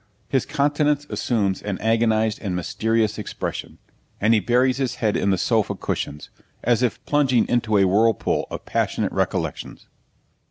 [0.27, 3.77] His countenance assumes an agonized and mysterious expression,
[4.19, 6.31] and he buries his head in the sofa cushions,
[6.63, 9.85] as if plunging into a whirlpool of passionate recollections.